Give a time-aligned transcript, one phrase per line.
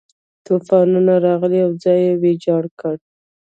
[0.45, 0.87] طوفان
[1.25, 2.97] راغی او ځاله یې ویجاړه کړه.